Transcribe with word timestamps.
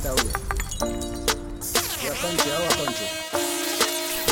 away. 0.00 0.32
Your 2.02 2.14
country, 2.14 2.52
our 2.52 2.68
country. 2.80 3.08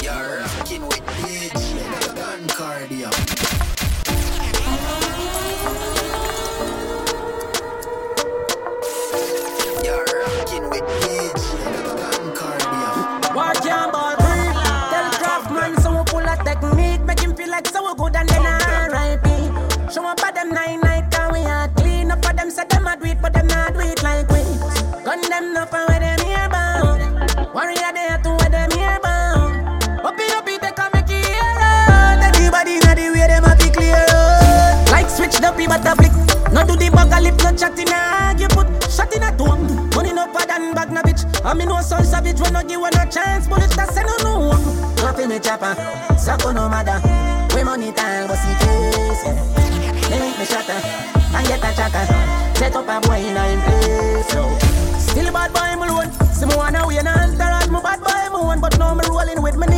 You're 0.03 0.41
rocking 0.41 0.83
with 0.83 1.05
DJ 1.21 2.17
Don 2.17 2.41
Cardio. 2.49 3.11
Chat 37.61 37.79
in 37.79 37.89
a 37.89 37.93
ah, 37.93 38.29
argue 38.29 38.49
put 38.49 38.67
Shot 38.91 39.15
in 39.15 39.23
a 39.23 39.31
dome, 39.37 39.69
money 39.95 40.13
no 40.13 40.27
bad 40.33 40.51
and 40.51 40.75
bag 40.75 40.91
no 40.91 41.03
bitch. 41.03 41.23
I 41.45 41.55
me 41.55 41.67
know 41.67 41.81
son 41.81 42.05
savage 42.05 42.41
when 42.41 42.55
no 42.55 42.63
give 42.65 42.81
one 42.81 42.95
a 42.95 43.05
chance. 43.07 43.47
Bullet 43.47 43.71
that 43.77 43.93
say 43.93 44.03
no 44.03 44.17
no 44.25 44.57
Nothing 44.97 45.29
me 45.29 45.39
chopper, 45.39 45.77
suck 46.19 46.43
no 46.43 46.69
matter 46.69 46.99
We 47.55 47.63
money 47.63 47.93
time, 47.93 48.27
but 48.27 48.41
see 48.41 48.57
case. 48.65 49.23
Make 50.11 50.39
me 50.41 50.45
shatter, 50.45 50.81
and 51.37 51.47
get 51.47 51.63
a 51.63 51.71
chaka 51.77 52.03
Set 52.57 52.75
up 52.75 52.89
a 52.89 53.01
boy 53.07 53.21
in 53.21 53.37
a 53.37 53.45
place 53.63 54.35
yo. 54.35 54.43
Still 54.99 55.33
bad 55.33 55.53
boy 55.53 55.77
me 55.79 55.87
alone 55.87 56.11
See 56.33 56.47
me 56.47 56.57
wanna 56.57 56.87
win 56.87 57.07
a 57.07 57.13
entourage, 57.13 57.69
me 57.69 57.79
bad 57.81 58.01
boy 58.01 58.39
me 58.39 58.43
one 58.43 58.61
But 58.61 58.79
now 58.79 58.95
me 58.95 59.05
rolling 59.07 59.41
with 59.41 59.57
me 59.57 59.70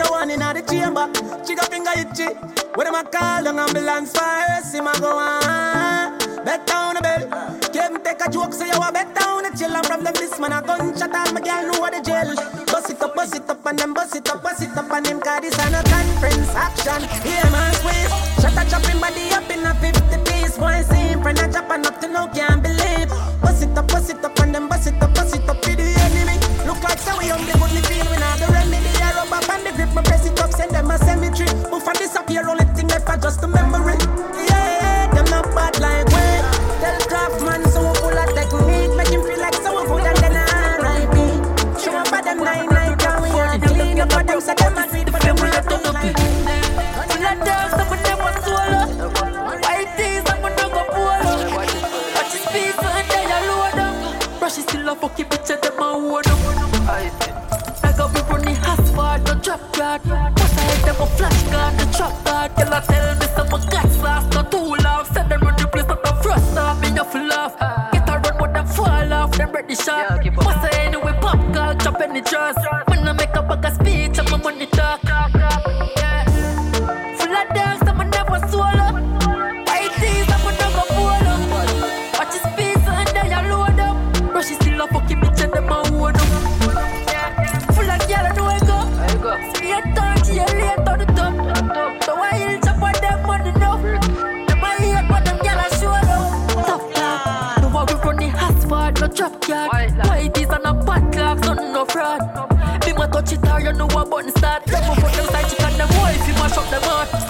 a 0.00 0.10
one 0.10 0.30
in 0.30 0.40
the 0.40 0.62
chamber. 0.68 1.06
Chica 1.44 1.64
finger 1.66 1.92
itchy. 1.96 2.34
When 2.78 2.84
them 2.86 2.94
a 2.94 3.02
call 3.02 3.48
ambulance 3.48 4.12
fire 4.12 4.62
See 4.62 4.80
my 4.80 4.92
go 5.00 5.18
on. 5.18 6.16
Bet 6.44 6.64
down 6.64 6.94
the 6.94 7.02
bell 7.02 7.26
Can't 7.72 8.04
take 8.04 8.24
a 8.24 8.30
joke 8.30 8.52
so 8.52 8.64
you 8.64 8.70
a 8.70 8.92
bet 8.92 9.12
down 9.18 9.42
the 9.42 9.50
chill 9.58 9.74
And 9.74 9.84
from 9.84 10.04
them 10.04 10.14
this 10.14 10.38
man 10.38 10.52
a 10.52 10.62
gunshot 10.62 11.10
all 11.10 11.32
my 11.32 11.40
girl 11.40 11.72
know 11.72 11.80
what 11.80 11.92
the 11.92 12.00
jail. 12.00 12.36
Bust 12.66 12.90
it 12.90 13.02
up, 13.02 13.16
bust 13.16 13.34
it 13.34 13.50
up 13.50 13.66
and 13.66 13.78
them 13.80 13.94
bust 13.94 14.14
it 14.14 14.30
up, 14.30 14.44
bust 14.44 14.62
it 14.62 14.76
up 14.76 14.90
and 14.92 15.06
them 15.06 15.20
Cause 15.20 15.40
this 15.40 15.58
a 15.58 15.70
no 15.70 15.82
conference 15.82 16.54
action. 16.54 17.02
Here 17.26 17.50
man 17.50 17.74
squeeze 17.74 18.14
Shut 18.38 18.54
a 18.54 18.62
chopping 18.70 19.00
body 19.00 19.26
up 19.34 19.50
in 19.50 19.66
a 19.66 19.74
50 19.74 20.30
piece. 20.30 20.56
One 20.56 20.84
scene, 20.84 21.20
friend 21.20 21.38
a 21.38 21.52
chopping 21.52 21.84
up 21.84 22.00
to 22.00 22.06
no 22.06 22.28
can't 22.28 22.62
believe. 22.62 23.10
Bust 23.42 23.64
it 23.64 23.76
up, 23.76 23.88
bust 23.88 24.10
it 24.10 24.24
up 24.24 24.37
guard. 59.96 60.38
Must 60.38 60.58
I 60.58 60.62
hit 60.62 60.84
them 60.84 61.00
a 61.00 61.06
flash 61.06 61.42
guard, 61.44 61.78
the 61.78 61.84
trap 61.96 62.24
guard. 62.24 62.50
Girl, 62.56 62.74
I 62.74 62.80
tell 62.80 63.14
me 63.16 63.26
some 63.34 63.54
of 63.54 63.70
gas 63.70 63.96
sauce, 63.96 64.34
not 64.34 64.50
too 64.50 64.76
loud. 64.84 65.06
Send 65.06 65.30
them 65.30 65.40
run 65.40 65.56
the 65.56 65.66
place, 65.68 65.86
not 65.86 66.02
the 66.02 66.12
frost 66.22 66.58
off. 66.58 66.80
Me 66.80 66.88
enough 66.88 67.14
laugh. 67.14 67.54
Get 67.92 68.08
a 68.08 68.12
run, 68.12 68.36
but 68.38 68.52
them 68.52 68.66
fall 68.66 69.12
off. 69.12 69.32
Them 69.32 69.50
ready 69.52 69.74
shot. 69.74 70.24
Must 70.34 70.64
I 70.64 70.70
anyway 70.84 71.14
pop 71.20 71.40
girl, 71.52 71.74
chop 71.76 72.00
any 72.00 72.20
jaws. 72.20 72.56
What 103.94 104.10
button 104.10 104.30
start. 104.30 104.64
Them 104.66 104.82
a 104.84 104.94
put 105.00 105.12
them 105.12 105.26
side 105.26 105.48
chick 105.48 105.60
and 105.60 105.74
them 105.76 105.88
wife, 105.98 106.26
you 106.26 106.34
mash 106.34 106.56
up 106.56 106.68
them 106.70 106.82
heart. 106.82 107.27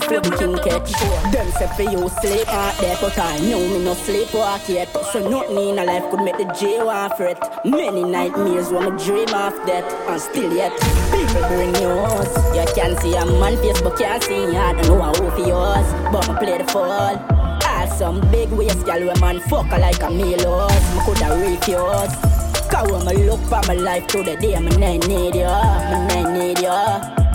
The 0.00 0.20
king 0.38 0.56
me. 0.58 1.32
Them 1.32 1.50
say 1.52 1.68
for 1.76 1.82
you 1.82 2.08
sleep 2.20 2.48
out 2.48 2.76
there, 2.78 2.96
but 3.00 3.18
I 3.18 3.38
know 3.38 3.60
me 3.60 3.84
no 3.84 3.94
sleep 3.94 4.32
walk 4.34 4.68
yet. 4.68 4.88
So 5.12 5.28
nothing 5.28 5.56
in 5.56 5.78
a 5.78 5.84
life 5.84 6.10
could 6.10 6.22
make 6.22 6.36
the 6.36 6.44
J 6.58 6.82
want 6.82 7.16
fret. 7.16 7.38
Many 7.64 8.04
nightmares 8.04 8.70
me 8.70 8.90
dream 9.04 9.28
of 9.34 9.54
that, 9.66 9.84
and 10.08 10.20
still 10.20 10.52
yet 10.54 10.72
people 11.12 11.42
bring 11.48 11.72
news. 11.72 12.30
You 12.54 12.64
can 12.74 12.96
see 13.00 13.14
a 13.14 13.24
man 13.40 13.56
face, 13.58 13.80
but 13.80 13.98
can't 13.98 14.22
see 14.22 14.56
I 14.56 14.72
don't 14.72 14.86
know 14.86 15.02
how 15.02 15.14
for 15.14 15.38
yours, 15.38 15.88
but 16.12 16.28
I 16.28 16.38
play 16.38 16.58
the 16.58 16.64
fall. 16.64 16.90
All 16.90 17.86
some 17.96 18.20
big 18.30 18.50
waist, 18.50 18.84
girl, 18.84 19.06
where 19.06 19.16
man 19.20 19.40
fuck 19.40 19.66
her 19.66 19.78
like 19.78 20.02
a 20.02 20.10
meal 20.10 20.68
Me 20.94 21.00
coulda 21.04 21.36
refuse. 21.36 22.38
Cause 22.70 22.90
when 22.92 23.06
me 23.06 23.24
look 23.24 23.40
for 23.48 23.62
my 23.66 23.74
life 23.74 24.06
to 24.08 24.22
the 24.22 24.36
day, 24.36 24.58
me 24.60 24.70
nah 24.76 24.96
need 25.06 25.34
ya, 25.34 25.62
me 25.90 26.22
nah 26.22 26.32
need 26.32 26.58
ya. 26.60 27.27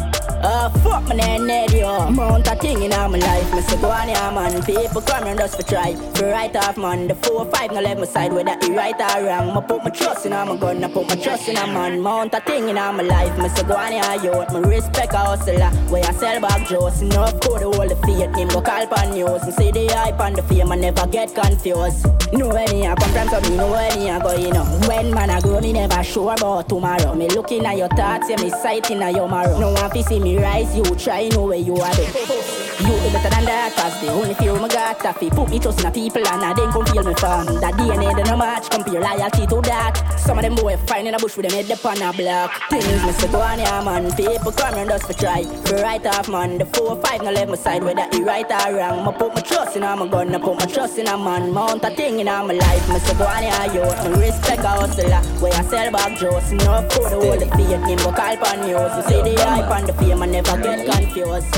Uh, 0.45 0.69
fuck 0.79 1.07
my 1.07 1.15
name, 1.15 1.47
Ned, 1.47 1.71
yo. 1.71 2.09
Mount 2.11 2.45
a 2.47 2.55
thing 2.55 2.83
in 2.83 2.89
my 2.89 3.07
life. 3.07 3.53
Me 3.55 3.61
say 3.61 3.79
go 3.79 3.89
on, 3.89 4.09
yeah, 4.09 4.29
man. 4.29 4.61
People 4.63 5.01
come 5.01 5.25
and 5.25 5.39
just 5.39 5.55
for 5.55 5.63
try. 5.63 5.95
For 6.15 6.27
right 6.27 6.53
off, 6.57 6.77
man. 6.77 7.07
The 7.07 7.15
four, 7.15 7.45
or 7.45 7.45
five, 7.45 7.71
no 7.71 7.79
let 7.79 7.97
me 7.97 8.05
side. 8.05 8.33
Whether 8.33 8.51
it 8.51 8.75
right 8.75 8.93
or 8.93 9.25
wrong. 9.25 9.55
Me 9.55 9.61
put 9.65 9.85
my 9.85 9.89
trust 9.89 10.25
in 10.25 10.33
my 10.33 10.57
gun. 10.57 10.83
I 10.83 10.91
put 10.91 11.07
my 11.07 11.15
trust 11.15 11.47
in 11.47 11.55
a 11.55 11.65
man. 11.67 12.01
Mount 12.01 12.33
a 12.33 12.41
thing 12.41 12.67
in 12.67 12.75
my 12.75 12.91
life. 13.01 13.37
Me 13.37 13.47
say 13.47 13.63
go 13.63 13.75
on, 13.77 13.93
yeah, 13.93 14.21
yo. 14.21 14.45
Me 14.59 14.75
respect 14.75 15.13
a 15.13 15.17
hustler. 15.17 15.69
Where 15.89 16.03
I 16.03 16.11
sell 16.11 16.41
back 16.41 16.67
Joes. 16.67 17.01
Enough 17.01 17.39
code 17.39 17.61
the 17.61 17.71
whole 17.71 17.82
faith. 18.13 18.35
Him 18.35 18.47
go 18.49 18.61
call 18.61 18.87
pan 18.87 19.11
news. 19.11 19.45
Me 19.45 19.51
see 19.51 19.71
the 19.71 19.87
hype 19.87 20.19
and 20.19 20.35
the 20.35 20.43
fame. 20.43 20.71
I 20.71 20.75
never 20.75 21.07
get 21.07 21.33
confused. 21.33 22.05
Know 22.33 22.49
where 22.49 22.67
me 22.69 22.87
I 22.87 22.95
come 22.95 23.11
from, 23.11 23.29
so 23.29 23.49
me 23.49 23.57
know 23.57 23.71
where 23.71 23.95
me 23.95 24.09
I 24.09 24.19
go, 24.19 24.35
you 24.35 24.51
know. 24.51 24.63
When 24.87 25.13
man 25.13 25.29
I 25.29 25.39
grow, 25.39 25.59
me 25.59 25.73
never 25.73 26.03
sure 26.03 26.33
about 26.33 26.69
tomorrow. 26.69 27.13
Me 27.15 27.27
looking 27.29 27.65
at 27.65 27.77
your 27.77 27.89
thoughts, 27.89 28.29
yeah, 28.29 28.41
me 28.41 28.49
sighting 28.49 29.01
at 29.01 29.13
your 29.13 29.29
marrow. 29.29 29.59
No 29.59 29.71
one 29.71 29.89
fi 29.91 30.01
see 30.01 30.19
me 30.19 30.37
rise, 30.37 30.75
you 30.75 30.83
try 30.95 31.27
know 31.29 31.45
where 31.45 31.59
you 31.59 31.75
are. 31.75 31.93
There. 31.93 32.63
You 32.79 32.87
do 32.89 33.13
better 33.13 33.29
than 33.29 33.45
that, 33.45 33.73
cause 33.75 34.01
the 34.01 34.11
only 34.11 34.33
fear 34.33 34.53
my 34.55 34.67
got 34.67 34.99
taffy. 34.99 35.29
Put 35.29 35.49
me 35.49 35.59
trust 35.59 35.79
in 35.79 35.85
the 35.85 35.91
people 35.91 36.27
and 36.27 36.43
I 36.43 36.53
then 36.53 36.71
come 36.71 36.85
feel 36.87 37.03
me 37.03 37.13
from. 37.13 37.45
That 37.61 37.75
DNA, 37.75 38.15
they 38.15 38.23
no 38.23 38.35
match, 38.35 38.69
compare 38.69 38.99
loyalty 38.99 39.45
to 39.45 39.61
that. 39.69 40.19
Some 40.19 40.39
of 40.39 40.43
them 40.43 40.55
boy 40.55 40.75
find 40.77 41.07
in 41.07 41.13
a 41.13 41.19
bush 41.19 41.37
with 41.37 41.47
them 41.47 41.53
head 41.53 41.71
up 41.71 41.85
on 41.85 42.01
a 42.01 42.11
block. 42.11 42.51
Things 42.69 43.05
me 43.05 43.11
say 43.11 43.31
go 43.31 43.39
on, 43.41 43.59
yeah, 43.59 43.83
man. 43.83 44.11
People 44.15 44.51
come 44.51 44.73
and 44.73 44.89
just 44.89 45.05
for 45.05 45.13
try. 45.13 45.43
For 45.43 45.75
right 45.75 46.03
off, 46.07 46.27
man. 46.29 46.57
The 46.57 46.65
four, 46.65 46.95
five, 46.97 47.21
no 47.21 47.31
let 47.31 47.47
my 47.47 47.55
side, 47.55 47.83
whether 48.11 48.25
right 48.25 48.51
or 48.51 48.77
wrong. 48.77 49.05
Me 49.05 49.11
put 49.17 49.35
my 49.35 49.41
trust 49.41 49.75
in 49.75 49.83
a 49.83 49.95
my 49.95 50.07
gun, 50.07 50.35
I 50.35 50.39
put 50.39 50.59
my 50.59 50.65
trust 50.65 50.97
in 50.97 51.07
a 51.07 51.17
man. 51.17 51.51
Mount 51.51 51.83
a 51.83 51.89
thing 51.89 52.19
in 52.19 52.25
my 52.25 52.41
life. 52.41 52.89
Me 52.89 52.99
say 52.99 53.17
go 53.17 53.25
on, 53.25 53.43
yeah, 53.43 53.73
yo. 53.73 54.09
Me 54.09 54.27
respect 54.27 54.59
a 54.59 54.67
hustler. 54.67 55.21
Where 55.41 55.53
I 55.53 55.63
sell 55.63 55.91
back 55.91 56.17
juice. 56.17 56.51
Enough 56.51 56.91
for 56.93 57.09
the 57.09 57.15
whole 57.15 57.37
the 57.37 57.47
fear. 57.55 57.79
Him 57.85 57.97
go 57.97 58.11
call 58.11 58.37
pan 58.37 58.61
news. 58.61 58.93
You 58.97 59.03
see 59.09 59.21
the 59.21 59.41
hype 59.41 59.71
and 59.71 59.87
the 59.87 59.93
fame, 59.93 60.23
I 60.23 60.25
never 60.25 60.57
get 60.61 60.85
confused. 60.85 61.51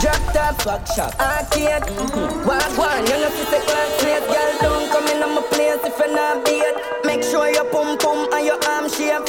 Drop 0.00 0.20
top, 0.34 0.60
fuck 0.60 0.86
shop, 0.88 1.18
arcade. 1.18 1.82
Mm-hmm. 1.82 2.46
Walk 2.46 2.78
one, 2.78 3.06
you 3.06 3.16
know 3.22 3.30
fi 3.30 3.44
say 3.50 3.60
classmate. 3.64 4.26
Girl, 4.28 4.52
don't 4.60 4.90
come 4.90 5.08
in 5.08 5.22
on 5.22 5.34
my 5.34 5.42
place 5.48 5.80
if 5.84 5.98
you're 5.98 6.14
not 6.14 6.44
beat. 6.44 6.74
Make 7.04 7.22
sure 7.22 7.48
your 7.48 7.64
pum 7.70 7.96
pum 7.98 8.28
and 8.32 8.44
your 8.44 8.62
arm 8.68 8.88
shape. 8.90 9.24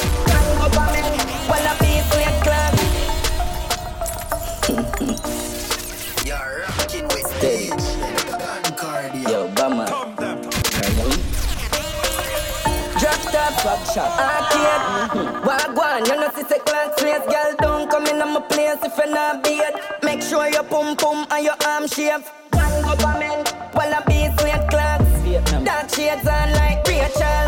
Shop, 13.46 14.10
arcade. 14.18 14.82
Mm-hmm. 15.14 15.46
Walk 15.46 15.76
one, 15.76 16.04
you 16.04 16.16
know 16.16 16.28
fi 16.30 16.42
say 16.42 16.58
classmate. 16.58 17.22
Girl, 17.30 17.54
don't 17.60 17.88
come 17.88 18.04
in 18.06 18.20
on 18.20 18.34
my 18.34 18.40
place 18.40 18.82
if 18.82 18.98
you're 18.98 19.06
not 19.06 19.44
beat. 19.44 19.62
Make 20.02 20.20
sure 20.20 20.48
your 20.48 20.64
pum 20.64 20.96
pum 20.96 21.24
and 21.30 21.44
your 21.44 21.54
arm 21.64 21.86
shape. 21.86 22.26
Hang 22.52 22.84
up 22.84 23.04
on 23.06 23.20
me, 23.20 23.28
while 23.70 23.94
I 23.94 24.02
be 24.02 24.26
sweet 24.42 24.68
clocks. 24.68 25.64
Dark 25.64 25.88
shades 25.94 26.26
on 26.26 26.52
like 26.58 26.84
Rachel. 26.88 27.46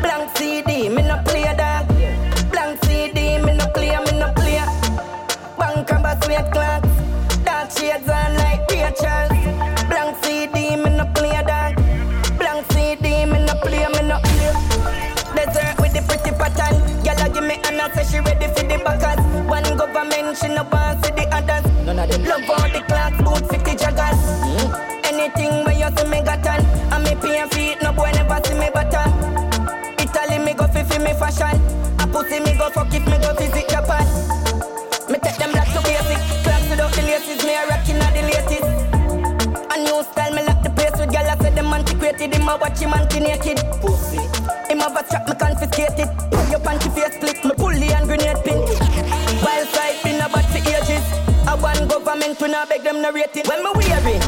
Blank 0.00 0.36
CD, 0.36 0.88
me 0.88 1.02
no 1.02 1.20
play 1.26 1.42
that. 1.42 1.88
Blank 2.52 2.84
CD, 2.84 3.38
me 3.42 3.56
no 3.56 3.66
play, 3.74 3.98
me 3.98 4.18
no 4.22 4.32
play. 4.38 4.62
Bank 5.58 5.90
and 5.90 6.24
sweet 6.24 6.52
clocks. 6.52 6.88
Dark 7.42 7.70
shades 7.72 8.08
on 8.08 8.34
like 8.38 8.70
Rachel. 8.70 9.28
Blank 9.88 10.11
government, 20.32 20.38
she 20.38 20.48
no 20.48 20.62
want 20.70 21.04
see 21.04 21.12
the 21.12 21.28
others. 21.34 21.86
None 21.86 21.98
of 21.98 22.10
them. 22.10 22.24
Love 22.24 22.50
all 22.50 22.68
the 22.68 22.80
clocks, 22.86 23.16
boot 23.22 23.50
50 23.50 23.72
joggers. 23.76 24.18
Mm. 24.42 25.04
Anything 25.04 25.64
where 25.64 25.76
you 25.76 25.96
see 25.96 26.08
me 26.08 26.22
got 26.22 26.46
on. 26.46 26.64
And 26.92 27.04
me 27.04 27.14
pay 27.20 27.46
feet, 27.50 27.82
no 27.82 27.92
boy 27.92 28.10
never 28.12 28.40
see 28.44 28.54
me 28.54 28.68
butter. 28.72 29.04
Italy 29.98 30.38
me 30.44 30.54
go 30.54 30.66
fi 30.68 30.82
me 30.98 31.12
fashion. 31.14 31.56
A 32.00 32.06
pussy 32.06 32.40
me 32.40 32.56
go 32.56 32.70
fuck 32.70 32.92
if 32.94 33.04
me 33.06 33.18
go 33.18 33.34
visit 33.34 33.68
Japan. 33.68 34.04
Me 35.10 35.18
take 35.18 35.36
them 35.36 35.52
black 35.52 35.68
to 35.72 35.80
basic. 35.82 36.20
Clocks 36.44 36.68
without 36.70 36.92
the 36.92 37.02
laces, 37.02 37.44
me 37.44 37.54
a 37.54 37.66
rocking 37.68 37.96
at 37.96 38.12
the 38.14 38.22
latest. 38.22 38.68
A 39.72 39.76
new 39.78 40.02
style, 40.02 40.32
me 40.34 40.42
lock 40.44 40.62
the 40.62 40.70
place 40.70 40.96
with 40.98 41.10
gyal. 41.10 41.28
I 41.28 41.36
say 41.38 41.50
them 41.54 41.72
antiquated, 41.72 42.34
him 42.34 42.48
a 42.48 42.56
watch 42.56 42.80
him 42.80 42.92
anti-naked. 42.92 43.58
Pussy. 43.80 44.18
Him 44.68 44.80
have 44.80 44.96
a 44.96 45.04
strap, 45.06 45.28
me 45.28 45.34
confiscate 45.34 45.98
it. 45.98 46.21
To 52.34 52.48
not 52.48 52.68
beg 52.68 52.82
them 52.82 53.02
no 53.02 53.12
rating. 53.12 53.44
When 53.46 53.62
me 53.62 53.70
wearing, 53.74 54.22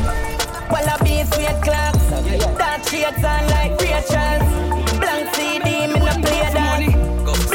while 0.69 0.89
I 0.89 0.97
be 1.03 1.25
sweet 1.31 1.63
clocks. 1.63 2.05
Dark 2.59 2.83
shades 2.89 3.25
on 3.25 3.45
like 3.51 3.81
Rachel's. 3.81 4.99
Blank 4.99 5.35
CD, 5.35 5.87
me 5.87 5.99
no 5.99 6.13
play 6.23 6.51
that. 6.53 6.81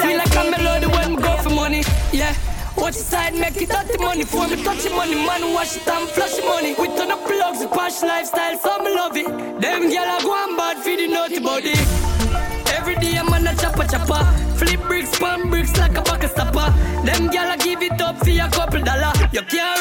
Feel 0.01 0.18
like 0.18 0.36
I'm 0.38 0.51
melody 0.51 0.88
when 0.88 1.16
me 1.16 1.22
go 1.22 1.38
for 1.38 1.50
money. 1.50 1.84
Yeah. 2.12 2.36
Watch 2.78 2.94
the 2.94 3.04
side, 3.04 3.34
make 3.36 3.57
it 3.57 3.69
dirty 3.69 3.98
money 3.98 4.24
for 4.24 4.48
me 4.48 4.63
touch 4.63 4.84
the 4.84 4.90
money, 4.92 5.16
man 5.16 5.54
wash 5.54 5.75
it 5.75 5.88
and 5.88 6.07
flush 6.10 6.36
the 6.36 6.44
money. 6.44 6.74
We 6.80 6.88
turn 6.96 7.12
up 7.12 7.25
plugs, 7.25 7.60
the 7.60 7.68
posh 7.68 8.01
lifestyle, 8.01 8.57
so 8.57 8.78
me 8.80 8.96
love 8.96 9.18
it. 9.18 9.28
Them 9.60 9.92
gyal 9.92 10.19
a 10.19 10.24
go 10.24 10.31
on 10.31 10.56
bad 10.56 10.78
for 10.78 10.96
the 10.96 11.07
naughty 11.07 11.40
body. 11.40 11.74
Every 12.72 12.96
day 12.96 13.18
I'm 13.18 13.28
on 13.34 13.46
a 13.46 13.54
chopper 13.56 13.86
chopper, 13.86 14.24
flip 14.56 14.80
bricks, 14.88 15.19
pan 15.19 15.50
bricks 15.50 15.75
like 15.78 15.98
a 15.98 16.01
bucket 16.01 16.31
stopper. 16.31 16.72
Them 17.04 17.30
gyal 17.30 17.54
a 17.54 17.57
give 17.57 17.81
it 17.81 18.00
up 18.01 18.18
for 18.18 18.30
a 18.30 18.48
couple 18.50 18.81
dollar. 18.81 19.12
You 19.34 19.42
can't 19.42 19.79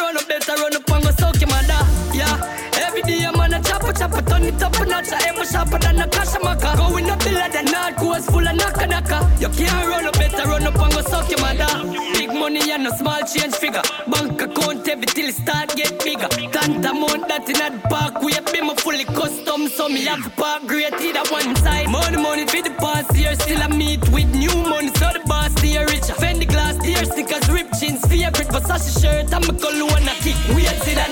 turn 4.38 4.54
it 4.54 4.62
up 4.62 4.80
a 4.80 4.86
notch, 4.86 5.12
I 5.12 5.28
ever 5.28 5.44
sharper 5.44 5.78
than 5.78 6.00
a 6.00 6.08
cash 6.08 6.34
maka. 6.42 6.76
Going 6.76 7.10
up 7.10 7.18
the 7.20 7.32
ladder, 7.32 7.62
not 7.70 7.96
coast 7.96 8.30
full 8.30 8.46
of 8.46 8.56
knocker. 8.56 9.20
You 9.40 9.48
can't 9.48 9.88
run 9.88 10.06
up, 10.06 10.14
better 10.14 10.48
run 10.48 10.66
up 10.66 10.78
and 10.78 10.92
go 10.92 11.00
suck 11.02 11.30
your 11.30 11.40
mother. 11.40 11.66
Big 12.14 12.30
money 12.32 12.70
and 12.70 12.84
no 12.84 12.90
small 12.90 13.20
change 13.22 13.54
figure. 13.54 13.82
Bank 14.08 14.40
account 14.40 14.86
heavy 14.86 15.06
till 15.06 15.28
it 15.28 15.34
start 15.34 15.74
get 15.76 16.02
bigger. 16.04 16.28
Can't 16.28 16.84
amount 16.84 17.28
that 17.28 17.48
in 17.48 17.60
a 17.60 17.88
park 17.88 18.22
way, 18.22 18.38
be 18.52 18.60
my 18.60 18.74
fully 18.76 19.04
custom, 19.04 19.68
so 19.68 19.88
me 19.88 20.04
have 20.04 20.24
park 20.36 20.66
great 20.66 20.92
either 20.94 21.24
one 21.30 21.54
side. 21.56 21.88
Money, 21.88 22.16
money 22.16 22.46
for 22.46 22.62
the 22.62 22.74
past 22.78 23.14
year, 23.16 23.34
still 23.34 23.62
I 23.62 23.68
meet 23.68 24.02
with 24.10 24.28
new 24.34 24.54
money, 24.68 24.90
so 24.98 25.10
the 25.14 25.22
boss 25.26 25.52
stay 25.52 25.78
richer. 25.78 26.14
Fendi 26.14 26.46
glass, 26.46 26.76
tear 26.78 27.04
stickers, 27.04 27.48
rip 27.50 27.68
jeans, 27.78 28.04
favorite 28.06 28.48
Versace 28.48 29.00
shirt, 29.00 29.32
I'm 29.34 29.42
a 29.42 29.54
cologne, 29.58 30.08
I 30.08 30.14
kick 30.22 30.38
weird 30.54 30.78
to 30.82 30.92
that. 30.98 31.10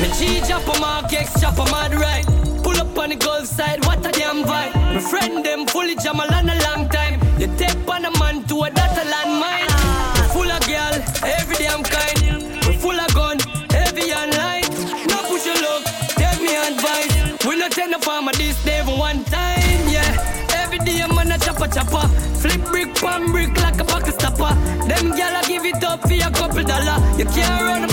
Me 0.00 0.08
G 0.18 0.40
chop 0.48 0.66
a 0.74 0.80
mark, 0.80 1.12
X 1.12 1.40
chop 1.40 1.58
a 1.58 1.64
mad 1.70 1.94
right. 1.94 2.35
On 3.06 3.10
the 3.10 3.24
Gulf 3.24 3.46
side, 3.46 3.86
what 3.86 4.04
a 4.04 4.10
damn 4.10 4.42
vibe. 4.42 4.74
My 4.74 4.98
friend 4.98 5.44
them 5.44 5.64
fully 5.68 5.94
jamal 5.94 6.26
on 6.34 6.50
a 6.50 6.58
long 6.66 6.88
time. 6.88 7.20
You 7.38 7.46
take 7.56 7.78
on 7.88 8.04
a 8.04 8.10
man 8.18 8.42
to 8.48 8.64
a 8.64 8.68
data 8.68 9.04
land 9.08 9.32
mine. 9.38 9.70
We 10.16 10.22
full 10.34 10.50
of 10.50 10.66
girl, 10.66 10.94
every 11.22 11.68
I'm 11.68 11.84
kind. 11.84 12.42
We 12.66 12.74
full 12.82 12.98
of 12.98 13.14
gun, 13.14 13.38
heavy 13.70 14.10
online. 14.10 14.66
No 15.06 15.22
push 15.22 15.46
your 15.46 15.54
luck, 15.54 15.84
take 16.18 16.40
me 16.42 16.56
advice. 16.56 17.46
We 17.46 17.56
not 17.56 17.70
tend 17.70 17.94
to 17.94 18.00
farm 18.00 18.26
this 18.38 18.58
day 18.64 18.82
one 18.82 19.22
time, 19.26 19.86
yeah. 19.86 20.58
Every 20.58 20.80
day 20.80 21.00
I'm 21.00 21.16
on 21.16 21.30
a 21.30 21.38
chopper 21.38 21.68
chopper. 21.68 22.08
Flip 22.42 22.60
brick, 22.64 22.92
pan 22.96 23.30
brick 23.30 23.56
like 23.62 23.80
a 23.80 23.84
bucket 23.84 24.14
stopper. 24.14 24.52
Them 24.90 25.14
gyal 25.14 25.46
give 25.46 25.64
it 25.64 25.84
up 25.84 26.02
for 26.02 26.12
a 26.12 26.30
couple 26.32 26.64
dollar. 26.64 26.98
You 27.16 27.26
can't 27.26 27.62
run 27.62 27.85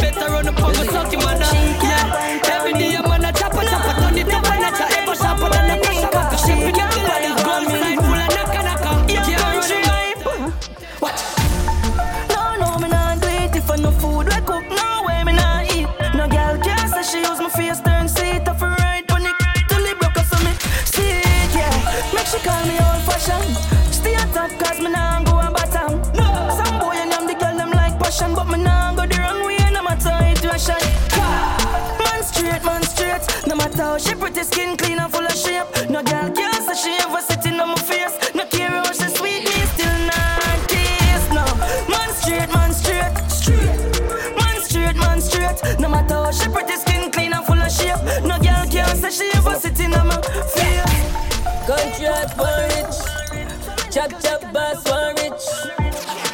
Chop 53.93 54.09
chop 54.23 54.41
boss 54.51 54.81
for 54.87 55.13
rich. 55.21 55.45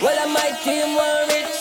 Well, 0.02 0.18
I 0.18 0.28
my 0.32 0.50
team 0.64 0.96
want 0.96 1.28
rich. 1.28 1.60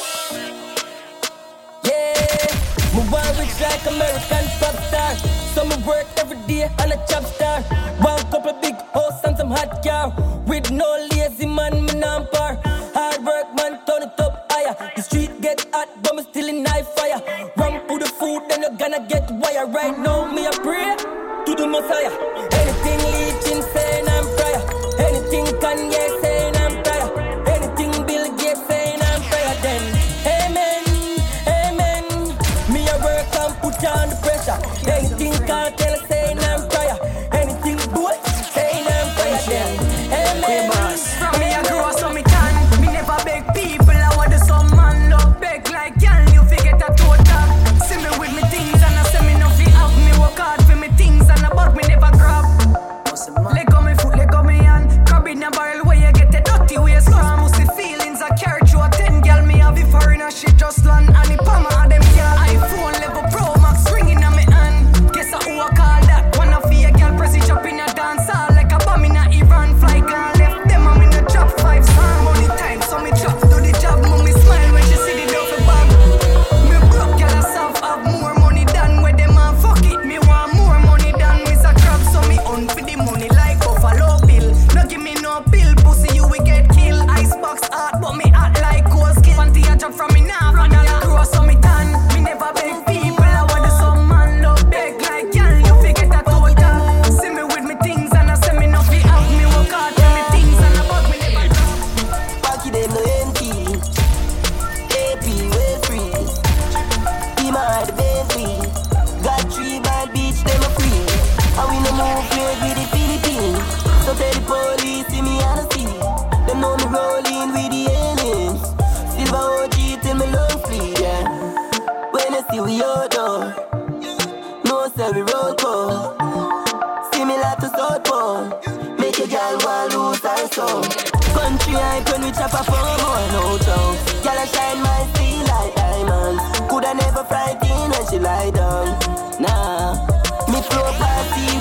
Yeah, 1.83 2.47
we 2.95 3.03
want 3.11 3.37
rich 3.37 3.61
like 3.61 3.85
American 3.85 4.47
pop 4.61 4.77
star. 4.87 5.17
So 5.55 5.65
me 5.65 5.75
work 5.83 6.07
every 6.19 6.37
day 6.47 6.71
on 6.79 6.93
a 6.93 7.05
chop 7.09 7.25
star. 7.25 7.63
One 7.99 8.23
couple 8.31 8.53
big 8.63 8.77
house 8.95 9.25
and 9.25 9.37
some 9.37 9.51
hot 9.51 9.83
car. 9.83 10.15
With 10.47 10.71
no 10.71 10.87
lazy 11.11 11.47
man, 11.47 11.87
me 11.87 11.93
par. 12.31 12.61
Hard 12.95 13.25
work 13.25 13.53
man, 13.57 13.85
turn 13.85 14.05
it 14.05 14.21
up 14.21 14.47
higher. 14.53 14.77
The 14.95 15.03
street 15.03 15.41
get 15.41 15.67
hot, 15.73 15.89
but 16.05 16.15
me 16.15 16.23
still 16.23 16.49
in 16.49 16.65
high 16.65 16.85
fire. 16.85 17.21
Run 17.57 17.85
for 17.89 17.99
the 17.99 18.07
food, 18.07 18.45
then 18.49 18.63
you're 18.63 18.79
gonna 18.79 19.05
get 19.09 19.29
wire. 19.33 19.67
Right 19.67 19.99
now, 19.99 20.31
me 20.31 20.47
a 20.47 20.53
pray 20.63 20.95
to 20.95 21.55
the 21.57 21.67
Messiah. 21.67 22.13
Anything 22.53 23.18
Anything 25.71 25.91
Kanye 25.91 26.23
saying 26.23 26.58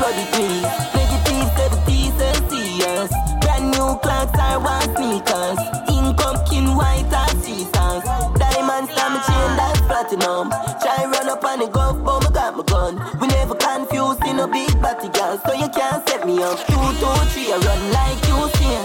zero 0.07 0.25
degrees. 0.25 0.61
Negative 0.93 1.47
seventies 1.57 2.15
and 2.21 2.49
serious. 2.49 3.11
Brand 3.41 3.71
new 3.71 3.97
clocks 3.99 4.37
I 4.39 4.57
want 4.57 4.95
sneakers. 4.95 5.59
Income 5.89 6.45
king 6.49 6.75
white 6.75 7.07
as 7.11 7.31
seasons. 7.43 8.03
Diamonds 8.37 8.91
on 8.97 9.13
me 9.13 9.19
chain 9.27 9.49
that's 9.57 9.81
platinum. 9.81 10.49
Try 10.81 11.05
run 11.05 11.29
up 11.29 11.43
on 11.43 11.59
the 11.59 11.67
golf, 11.67 12.03
but 12.03 12.23
me 12.23 12.29
got 12.33 12.55
my 12.55 12.63
gun. 12.63 12.95
We 13.19 13.27
never 13.27 13.55
confused 13.55 14.23
in 14.25 14.39
a 14.39 14.47
big 14.47 14.79
body 14.81 15.09
girl, 15.09 15.39
so 15.45 15.53
you 15.53 15.69
can't 15.69 16.07
set 16.07 16.25
me 16.25 16.41
up. 16.43 16.57
Two, 16.67 16.85
two, 16.99 17.15
three, 17.31 17.51
I 17.51 17.57
run 17.57 17.81
like 17.91 18.21
you 18.27 18.37
see. 18.57 18.77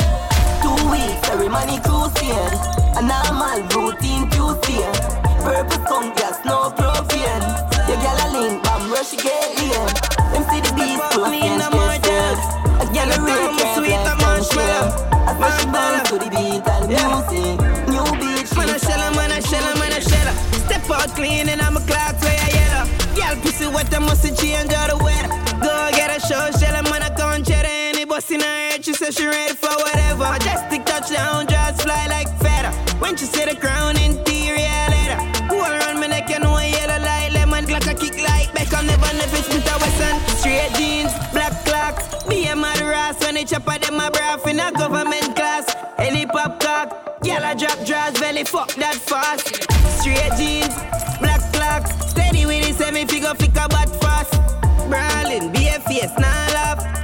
Two 0.62 0.76
weeks, 0.90 1.26
ceremony 1.26 1.78
crusade. 1.86 2.58
A 2.98 3.02
normal 3.02 3.62
routine 3.74 4.28
Tuesday. 4.30 4.90
Purpose 5.42 5.84
come 5.88 6.14
and 16.90 16.90
music. 16.90 17.58
New 17.88 18.04
beat, 18.18 18.48
Man, 18.56 18.68
I 18.70 18.78
she 18.78 18.86
shell 18.86 19.00
'em, 19.00 19.14
man, 19.16 19.32
I 19.32 19.40
shell 19.40 19.64
'em, 19.64 19.78
man, 19.78 19.92
I 19.92 20.00
shell 20.00 20.28
'em. 20.28 20.36
Step 20.66 20.90
out 20.90 21.14
clean 21.14 21.48
and 21.48 21.60
I'm 21.60 21.76
a 21.76 21.80
clock 21.80 22.20
where 22.22 22.38
I 22.46 22.48
yellow. 22.58 22.84
Girl, 23.16 23.36
pussy 23.42 23.66
wet, 23.66 23.94
I 23.94 23.98
must 23.98 24.24
change 24.40 24.72
all 24.74 24.88
the 24.88 24.96
weather. 25.04 25.28
Go 25.62 25.72
get 25.92 26.10
a 26.16 26.18
show, 26.26 26.50
shell 26.58 26.74
'em, 26.76 26.84
man, 26.90 27.02
I 27.02 27.10
can't 27.10 27.46
cheddar. 27.46 27.68
Any 27.68 28.04
boss 28.04 28.30
in 28.30 28.40
her 28.40 28.46
head, 28.46 28.84
she 28.84 28.92
said 28.94 29.14
she 29.14 29.26
ready 29.26 29.54
for 29.54 29.74
whatever. 29.84 30.30
Majestic 30.32 30.84
touchdown, 30.84 31.46
just 31.46 31.82
fly 31.82 32.06
like 32.08 32.28
feather. 32.42 32.72
When 32.98 33.16
she 33.16 33.26
see 33.26 33.44
the 33.44 33.54
crown, 33.54 33.96
interior 33.96 34.86
leather. 34.94 35.18
Go 35.48 35.60
around 35.60 36.00
my 36.00 36.06
neck, 36.08 36.28
know 36.40 36.54
I 36.54 36.66
yellow 36.66 36.98
like 37.04 37.32
lemon. 37.32 37.66
Clock 37.66 37.86
a 37.86 37.94
kick 37.94 38.16
like 38.28 38.48
Beckham, 38.54 38.86
never 38.86 39.12
never 39.20 39.36
Smith 39.46 39.70
a 39.72 39.74
Wesson. 39.82 40.14
Straight 40.38 40.72
jeans, 40.78 41.11
a 43.12 43.20
mad 43.20 43.20
ass 43.20 43.24
when 43.24 43.34
they 43.34 43.44
chop 43.44 43.68
at 43.68 43.82
them 43.82 44.00
a 44.00 44.10
braff 44.10 44.46
in 44.46 44.60
a 44.60 44.72
government 44.72 45.36
class. 45.36 45.74
Any 45.98 46.26
pop 46.26 46.60
cock, 46.60 47.18
I 47.44 47.54
drop 47.54 47.84
draws, 47.84 48.18
belly 48.18 48.44
fuck 48.44 48.72
that 48.74 48.94
fast. 48.94 49.62
Straight 50.00 50.32
jeans, 50.36 50.74
black 51.20 51.40
clock, 51.52 51.86
steady 52.08 52.46
with 52.46 52.68
it, 52.68 52.74
semi 52.74 53.04
figure, 53.04 53.34
figure, 53.34 53.66
but 53.68 53.88
fast. 54.00 54.32
Brawling, 54.88 55.52
a 55.68 55.80
face, 55.80 56.12
nah 56.18 56.46
laugh, 56.52 57.01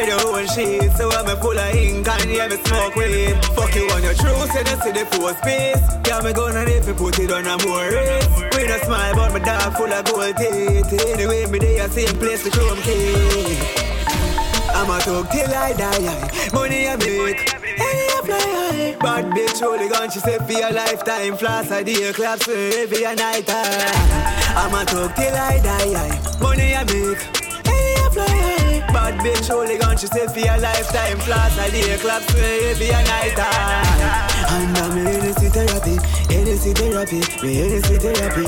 spread 0.00 0.08
your 0.08 0.36
own 0.36 0.46
shit. 0.46 0.92
So 0.96 1.10
I'm 1.10 1.36
full 1.38 1.58
of 1.58 1.74
ink 1.74 2.08
and 2.08 2.30
yeah 2.30 2.48
me 2.48 2.56
smoke 2.64 2.96
weed 2.96 3.36
Fuck 3.54 3.74
you 3.74 3.88
on 3.90 4.02
your 4.02 4.14
truth, 4.14 4.50
say 4.52 4.60
you 4.60 4.76
see 4.82 4.92
the 4.92 5.04
force 5.12 5.36
space. 5.38 5.80
Yeah 6.06 6.20
me 6.20 6.32
gonna 6.32 6.60
if 6.60 6.86
you 6.86 6.94
put 6.94 7.18
it 7.18 7.30
on 7.30 7.46
a 7.46 7.56
more 7.66 7.90
race 7.90 8.28
We 8.56 8.66
not 8.66 8.80
smile 8.80 9.14
but 9.14 9.32
my 9.32 9.38
dog 9.38 9.76
full 9.76 9.92
of 9.92 10.04
gold 10.04 10.36
teeth. 10.36 10.92
Anyway 11.08 11.46
me 11.46 11.58
there 11.58 11.88
same 11.88 12.16
place 12.18 12.44
the 12.44 12.50
chrome 12.50 12.80
key. 12.82 13.58
I'ma 14.72 14.98
talk 15.00 15.30
till 15.30 15.52
I 15.52 15.72
die. 15.72 16.50
Money 16.52 16.88
I 16.88 16.96
make 16.96 17.54
I 17.82 18.96
Bad 19.00 19.24
bitch 19.32 19.62
only 19.62 19.88
gone 19.88 20.10
she 20.10 20.20
say 20.20 20.38
for 20.38 20.52
your 20.52 20.72
lifetime. 20.72 21.36
Floss 21.36 21.70
a 21.70 21.82
day 21.84 22.12
claps 22.12 22.48
every 22.48 23.02
night 23.02 23.48
I'ma 23.48 24.84
talk 24.84 25.14
till 25.16 25.34
I 25.34 25.58
die. 25.62 26.38
Money 26.40 26.74
I 26.74 26.84
make. 26.84 27.39
Bad 28.88 29.20
bitch 29.20 29.50
only 29.50 29.78
gone, 29.78 29.96
she 29.96 30.06
said 30.06 30.32
for 30.32 30.40
your 30.40 30.58
lifetime. 30.58 31.18
Floss 31.18 31.58
a 31.58 31.70
day, 31.70 31.96
clap 31.98 32.22
for 32.22 32.38
every 32.38 32.88
night 32.88 33.36
time. 33.36 34.30
And 34.50 34.78
I'm 34.78 34.96
Hennessy 34.96 35.48
therapy, 35.48 35.96
Hennessy 36.32 36.72
therapy, 36.72 37.20
me 37.42 37.54
Hennessy 37.56 37.96
therapy. 37.98 38.46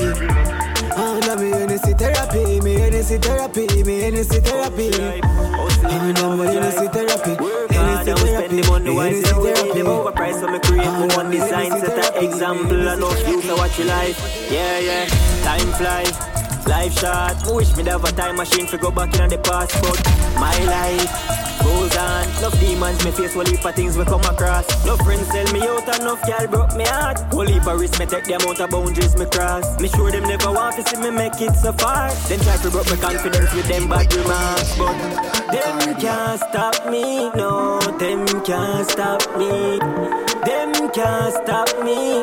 And 0.95 1.25
I'm 1.25 1.39
Hennessy 1.39 1.93
therapy, 1.93 2.59
me 2.61 2.73
Hennessy 2.73 3.17
therapy, 3.17 3.83
me 3.83 3.99
Hennessy 4.01 4.39
therapy. 4.39 4.91
And 4.93 6.17
I'm 6.17 6.39
Hennessy 6.39 6.87
therapy, 6.87 7.35
Hennessy 7.73 8.13
therapy, 8.13 8.55
me 8.55 8.95
Hennessy 8.95 9.33
therapy. 9.33 9.71
Them 9.73 9.87
overpriced, 9.87 10.39
so 10.41 10.47
me 10.51 10.59
create 10.59 11.15
one 11.15 11.31
design, 11.31 11.71
set 11.79 12.15
an 12.15 12.23
example, 12.23 12.87
and 12.87 12.99
no 12.99 13.09
future 13.11 13.55
watch 13.55 13.77
your 13.77 13.87
life. 13.87 14.19
Yeah, 14.51 14.79
yeah, 14.79 15.05
time 15.43 15.71
fly. 15.73 16.42
Life 16.67 16.97
short, 16.99 17.55
wish 17.55 17.75
me 17.75 17.83
have 17.83 18.03
a 18.03 18.11
time 18.13 18.37
machine 18.37 18.65
to 18.67 18.77
go 18.77 18.89
back 18.89 19.13
in 19.15 19.21
on 19.21 19.29
the 19.29 19.37
past, 19.37 19.75
but 19.81 19.99
my 20.39 20.57
life 20.63 21.43
goes 21.61 21.95
on. 21.97 22.23
Enough 22.39 22.59
demons, 22.59 23.03
me 23.03 23.11
face 23.11 23.33
whole 23.33 23.45
heap 23.45 23.65
of 23.65 23.75
things 23.75 23.97
we 23.97 24.05
come 24.05 24.21
across. 24.21 24.65
No 24.85 24.95
friends 24.97 25.27
sell 25.27 25.51
me 25.51 25.61
out, 25.61 25.83
enough 25.99 26.25
girl 26.25 26.47
broke 26.47 26.75
me 26.75 26.85
heart. 26.85 27.19
Whole 27.33 27.45
heap 27.45 27.67
of 27.67 27.79
risk, 27.79 27.99
me 27.99 28.05
take 28.05 28.23
the 28.23 28.35
amount 28.35 28.61
of 28.61 28.69
boundaries 28.69 29.15
me 29.17 29.25
cross. 29.25 29.79
Me 29.81 29.89
sure 29.89 30.09
them 30.09 30.23
never 30.23 30.51
want 30.51 30.75
to 30.77 30.87
see 30.87 31.01
me 31.01 31.09
make 31.11 31.39
it 31.41 31.53
so 31.55 31.73
far. 31.73 32.13
Then 32.29 32.39
try 32.39 32.55
to 32.55 32.69
broke 32.71 32.89
my 32.89 32.95
confidence 32.95 33.53
with 33.53 33.67
them 33.67 33.89
bad 33.89 34.13
remarks, 34.13 34.77
but 34.77 34.95
them 35.51 35.99
can't 35.99 36.39
stop 36.39 36.89
me, 36.89 37.29
no, 37.31 37.79
them 37.99 38.25
can't 38.43 38.87
stop 38.87 39.21
me. 39.37 39.79
Them 40.45 40.89
can't 40.91 41.33
stop 41.43 41.83
me. 41.83 42.22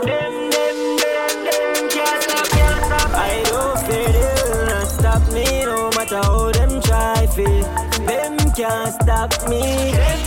Can't 8.99 9.31
stop 9.33 9.49
me. 9.49 9.61
Can't 9.93 10.25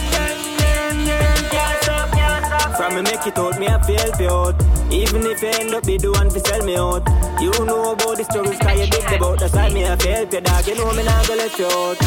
stop, 1.83 2.11
can't 2.11 2.45
stop. 2.45 2.77
From 2.77 2.95
me 2.95 3.01
make 3.01 3.27
it 3.27 3.37
out, 3.37 3.59
me 3.59 3.67
I 3.67 3.81
feel 3.83 4.11
pure. 4.17 4.55
Even 4.91 5.25
if 5.25 5.41
you 5.41 5.49
end 5.49 5.73
up 5.73 5.85
be 5.85 5.97
the 5.97 6.11
one 6.11 6.29
to 6.29 6.39
sell 6.39 6.63
me 6.65 6.75
out. 6.77 7.03
You 7.41 7.51
know 7.65 7.91
about 7.91 8.17
the 8.17 8.23
struggles, 8.23 8.57
cause 8.59 8.79
you 8.79 8.87
dig 8.87 9.11
about. 9.11 9.39
That's 9.39 9.53
why 9.53 9.69
me 9.69 9.85
I 9.85 9.95
feel 9.97 10.27
your 10.27 10.41
dog. 10.41 10.67
You 10.67 10.75
know 10.75 10.93
me 10.93 11.03
not 11.03 11.27
gonna 11.27 11.41
let 11.43 11.57
you 11.59 11.65
out. 11.65 11.97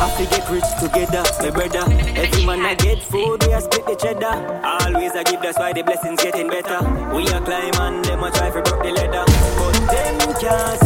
Have 0.00 0.16
to 0.18 0.24
get 0.26 0.50
rich 0.50 0.66
together, 0.80 1.22
my 1.40 1.50
brother. 1.50 1.84
Every 2.18 2.46
man 2.46 2.66
I 2.66 2.74
get 2.74 3.02
food, 3.02 3.44
we 3.46 3.52
a 3.52 3.60
split 3.60 3.86
the 3.86 3.94
cheddar. 3.94 4.34
Always 4.64 5.12
I 5.12 5.22
give, 5.22 5.40
that's 5.42 5.58
why 5.58 5.72
the 5.72 5.82
blessings 5.82 6.22
getting 6.22 6.48
better. 6.48 6.80
We 7.14 7.26
a 7.28 7.40
climb 7.40 7.74
and 7.78 8.04
them 8.04 8.24
a 8.24 8.30
try 8.30 8.50
for 8.50 8.62
broke 8.62 8.82
the 8.82 8.90
leather. 8.90 9.24
But 9.26 9.74
them 9.92 10.34
can't 10.40 10.81